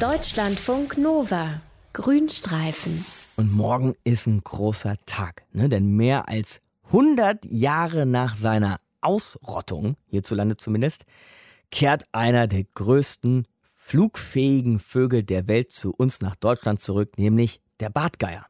[0.00, 1.60] Deutschlandfunk Nova.
[1.92, 3.04] Grünstreifen.
[3.36, 5.68] Und morgen ist ein großer Tag, ne?
[5.68, 11.04] denn mehr als 100 Jahre nach seiner Ausrottung, hierzulande zumindest,
[11.70, 17.90] kehrt einer der größten flugfähigen Vögel der Welt zu uns nach Deutschland zurück, nämlich der
[17.90, 18.46] Bartgeier.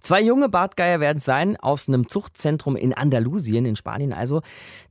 [0.00, 4.40] Zwei junge Bartgeier werden es sein, aus einem Zuchtzentrum in Andalusien, in Spanien also,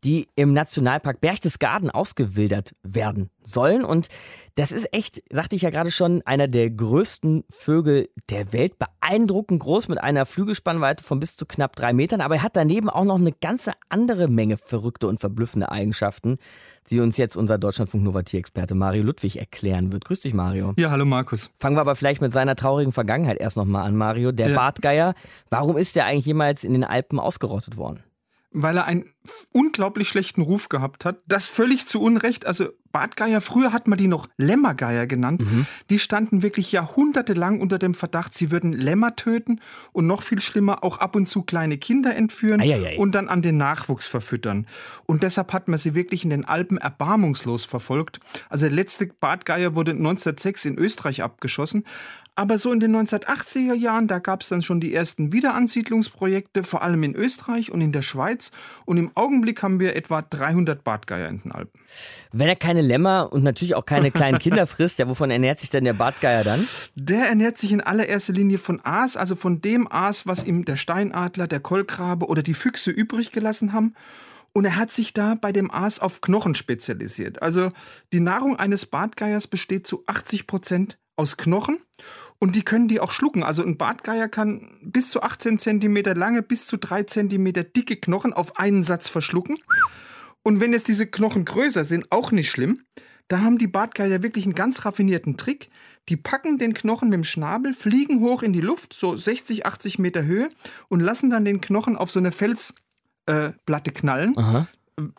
[0.03, 3.83] die im Nationalpark Berchtesgaden ausgewildert werden sollen.
[3.83, 4.07] Und
[4.55, 8.73] das ist echt, sagte ich ja gerade schon, einer der größten Vögel der Welt.
[8.79, 12.21] Beeindruckend groß mit einer Flügelspannweite von bis zu knapp drei Metern.
[12.21, 16.37] Aber er hat daneben auch noch eine ganze andere Menge verrückte und verblüffende Eigenschaften,
[16.89, 20.05] die uns jetzt unser Deutschlandfunk Nova Tierexperte Mario Ludwig erklären wird.
[20.05, 20.73] Grüß dich, Mario.
[20.77, 21.51] Ja, hallo Markus.
[21.59, 24.31] Fangen wir aber vielleicht mit seiner traurigen Vergangenheit erst nochmal an, Mario.
[24.31, 24.55] Der ja.
[24.55, 25.13] Bartgeier,
[25.49, 28.03] warum ist der eigentlich jemals in den Alpen ausgerottet worden?
[28.61, 29.05] Weil er einen
[29.51, 31.19] unglaublich schlechten Ruf gehabt hat.
[31.27, 32.47] Das völlig zu Unrecht.
[32.47, 35.41] Also Bartgeier, früher hat man die noch Lämmergeier genannt.
[35.41, 35.67] Mhm.
[35.89, 39.59] Die standen wirklich jahrhundertelang unter dem Verdacht, sie würden Lämmer töten
[39.91, 42.97] und noch viel schlimmer auch ab und zu kleine Kinder entführen Eieiei.
[42.97, 44.65] und dann an den Nachwuchs verfüttern.
[45.05, 48.19] Und deshalb hat man sie wirklich in den Alpen erbarmungslos verfolgt.
[48.49, 51.83] Also der letzte Bartgeier wurde 1906 in Österreich abgeschossen.
[52.37, 56.83] Aber so in den 1980er Jahren, da gab es dann schon die ersten Wiederansiedlungsprojekte, vor
[56.83, 58.51] allem in Österreich und in der Schweiz.
[58.85, 61.79] Und im Augenblick haben wir etwa 300 Bartgeier in den Alpen.
[62.31, 65.71] Wenn er keine Lämmer und natürlich auch keine kleinen Kinder frisst, ja, wovon ernährt sich
[65.71, 66.63] denn der Bartgeier dann?
[66.93, 70.75] Der ernährt sich in allererster Linie von Aas, also von dem Aas, was ihm der
[70.75, 73.95] Steinadler, der Kolkrabe oder die Füchse übrig gelassen haben.
[74.53, 77.41] Und er hat sich da bei dem Aas auf Knochen spezialisiert.
[77.41, 77.71] Also
[78.13, 81.79] die Nahrung eines Bartgeiers besteht zu 80 Prozent aus Knochen
[82.39, 83.43] und die können die auch schlucken.
[83.43, 88.33] Also ein Bartgeier kann bis zu 18 cm lange, bis zu 3 cm dicke Knochen
[88.33, 89.57] auf einen Satz verschlucken.
[90.43, 92.83] Und wenn jetzt diese Knochen größer sind, auch nicht schlimm.
[93.27, 95.69] Da haben die Bartgeier wirklich einen ganz raffinierten Trick.
[96.07, 99.99] Die packen den Knochen mit dem Schnabel, fliegen hoch in die Luft, so 60, 80
[99.99, 100.49] Meter Höhe,
[100.87, 104.37] und lassen dann den Knochen auf so eine Felsplatte äh, knallen.
[104.37, 104.67] Aha.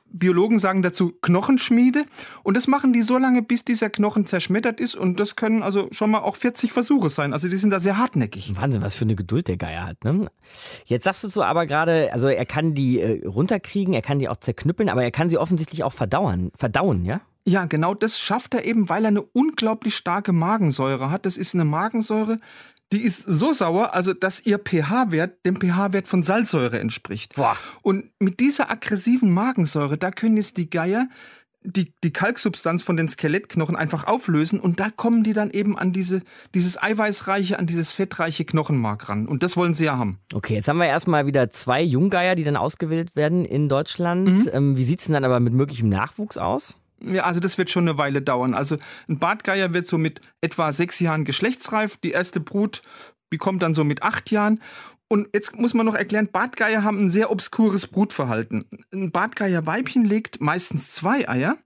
[0.07, 2.05] Biologen sagen dazu Knochenschmiede.
[2.43, 4.97] Und das machen die so lange, bis dieser Knochen zerschmettert ist.
[4.97, 7.33] Und das können also schon mal auch 40 Versuche sein.
[7.33, 8.57] Also die sind da sehr hartnäckig.
[8.57, 10.03] Wahnsinn, was für eine Geduld der Geier hat.
[10.05, 10.29] Ne?
[10.85, 14.29] Jetzt sagst du so aber gerade, also er kann die äh, runterkriegen, er kann die
[14.29, 17.21] auch zerknüppeln, aber er kann sie offensichtlich auch verdauern, verdauen, ja?
[17.47, 21.25] Ja, genau das schafft er eben, weil er eine unglaublich starke Magensäure hat.
[21.25, 22.37] Das ist eine Magensäure,
[22.93, 27.35] die ist so sauer, also dass ihr pH-Wert dem pH-Wert von Salzsäure entspricht.
[27.35, 27.57] Boah.
[27.83, 31.09] Und mit dieser aggressiven Magensäure, da können jetzt die Geier
[31.63, 35.93] die, die Kalksubstanz von den Skelettknochen einfach auflösen und da kommen die dann eben an
[35.93, 36.23] diese,
[36.55, 39.27] dieses eiweißreiche, an dieses fettreiche Knochenmark ran.
[39.27, 40.19] Und das wollen sie ja haben.
[40.33, 44.29] Okay, jetzt haben wir erstmal wieder zwei Junggeier, die dann ausgewählt werden in Deutschland.
[44.45, 44.51] Mhm.
[44.53, 46.79] Ähm, wie sieht es denn dann aber mit möglichem Nachwuchs aus?
[47.01, 48.55] Ja, also das wird schon eine Weile dauern.
[48.55, 48.77] Also
[49.09, 51.97] ein Bartgeier wird so mit etwa sechs Jahren geschlechtsreif.
[51.99, 52.83] Die erste Brut
[53.31, 54.61] bekommt dann so mit acht Jahren.
[55.09, 58.67] Und jetzt muss man noch erklären, Bartgeier haben ein sehr obskures Brutverhalten.
[58.93, 61.57] Ein Bartgeier-Weibchen legt meistens zwei Eier.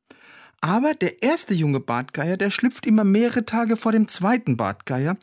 [0.60, 5.16] Aber der erste junge Bartgeier, der schlüpft immer mehrere Tage vor dem zweiten Bartgeier.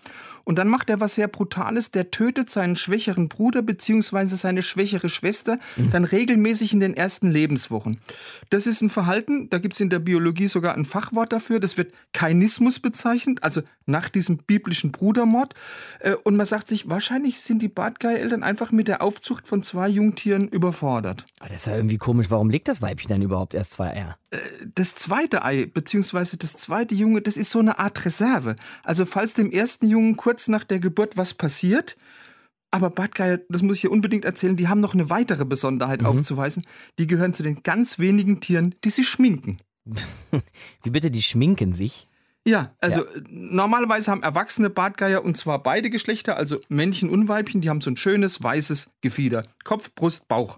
[0.49, 4.25] Und dann macht er was sehr Brutales, der tötet seinen schwächeren Bruder bzw.
[4.35, 5.91] seine schwächere Schwester mhm.
[5.91, 8.01] dann regelmäßig in den ersten Lebenswochen.
[8.49, 11.77] Das ist ein Verhalten, da gibt es in der Biologie sogar ein Fachwort dafür, das
[11.77, 15.53] wird Kainismus bezeichnet, also nach diesem biblischen Brudermord.
[15.99, 19.87] Äh, und man sagt sich, wahrscheinlich sind die Bartgeier-Eltern einfach mit der Aufzucht von zwei
[19.87, 21.27] Jungtieren überfordert.
[21.39, 24.17] Aber das ist ja irgendwie komisch, warum legt das Weibchen dann überhaupt erst zwei Eier?
[24.31, 24.37] Äh,
[24.75, 28.55] das zweite Ei, beziehungsweise das zweite Junge, das ist so eine Art Reserve.
[28.83, 31.97] Also falls dem ersten Jungen kurz kurz nach der Geburt was passiert.
[32.71, 36.07] Aber Bartgeier, das muss ich hier unbedingt erzählen, die haben noch eine weitere Besonderheit mhm.
[36.07, 36.63] aufzuweisen.
[36.97, 39.57] Die gehören zu den ganz wenigen Tieren, die sich schminken.
[40.83, 42.07] Wie bitte, die schminken sich?
[42.47, 43.21] Ja, also ja.
[43.27, 47.91] normalerweise haben erwachsene Bartgeier und zwar beide Geschlechter, also Männchen und Weibchen, die haben so
[47.91, 49.43] ein schönes weißes Gefieder.
[49.65, 50.57] Kopf, Brust, Bauch.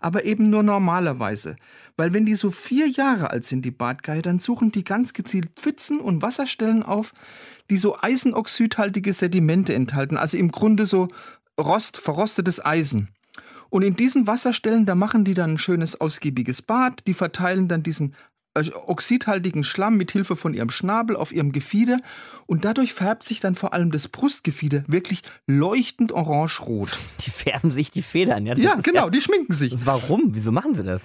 [0.00, 1.56] Aber eben nur normalerweise.
[1.96, 5.50] Weil wenn die so vier Jahre alt sind, die Bartgeier, dann suchen die ganz gezielt
[5.56, 7.12] Pfützen und Wasserstellen auf,
[7.68, 11.08] die so eisenoxidhaltige Sedimente enthalten, also im Grunde so
[11.58, 13.08] Rost, verrostetes Eisen.
[13.68, 17.84] Und in diesen Wasserstellen, da machen die dann ein schönes ausgiebiges Bad, die verteilen dann
[17.84, 18.16] diesen
[18.54, 21.98] oxidhaltigen Schlamm mit Hilfe von ihrem Schnabel auf ihrem Gefieder
[22.46, 26.98] und dadurch färbt sich dann vor allem das Brustgefieder wirklich leuchtend orange-rot.
[27.24, 28.56] Die färben sich die Federn, ja?
[28.56, 29.74] ja, genau, ja die schminken sich.
[29.84, 30.34] Warum?
[30.34, 31.02] Wieso machen sie das?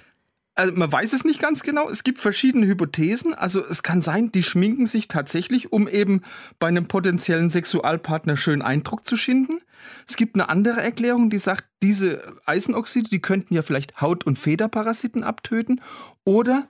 [0.56, 1.88] Also man weiß es nicht ganz genau.
[1.88, 3.34] Es gibt verschiedene Hypothesen.
[3.34, 6.22] Also es kann sein, die schminken sich tatsächlich, um eben
[6.58, 9.58] bei einem potenziellen Sexualpartner schön Eindruck zu schinden.
[10.08, 14.38] Es gibt eine andere Erklärung, die sagt, diese Eisenoxide, die könnten ja vielleicht Haut- und
[14.38, 15.82] Federparasiten abtöten
[16.24, 16.66] oder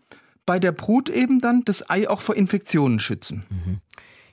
[0.46, 3.44] bei der Brut eben dann das Ei auch vor Infektionen schützen.
[3.50, 3.81] Mhm.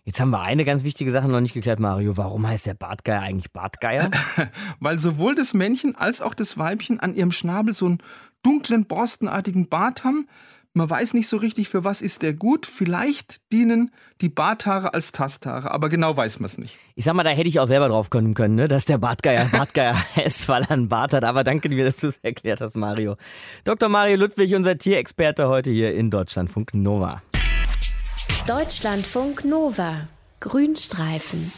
[0.06, 2.18] Jetzt haben wir eine ganz wichtige Sache noch nicht geklärt, Mario.
[2.18, 4.12] Warum heißt der Bartgeier eigentlich Bartgeier?
[4.80, 8.00] Weil sowohl das Männchen als auch das Weibchen an ihrem Schnabel so einen
[8.44, 10.28] dunklen, borstenartigen Bart haben.
[10.76, 12.66] Man weiß nicht so richtig, für was ist der gut.
[12.66, 13.92] Vielleicht dienen
[14.22, 16.80] die Barthaare als Tasthaare, aber genau weiß man es nicht.
[16.96, 18.68] Ich sag mal, da hätte ich auch selber drauf kommen können, ne?
[18.68, 21.26] dass der Bartgeier Bartgeier heißt, weil er einen Bart hat.
[21.26, 23.18] Aber danke dir, dass du es erklärt hast, Mario.
[23.66, 23.88] Dr.
[23.88, 27.22] Mario Ludwig, unser Tierexperte heute hier in Deutschlandfunk Nova.
[28.48, 30.08] Deutschlandfunk Nova.
[30.40, 31.52] Grünstreifen.